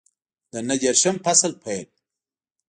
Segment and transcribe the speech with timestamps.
[0.51, 1.87] د نهه دېرشم فصل پیل